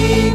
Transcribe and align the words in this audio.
you. 0.00 0.29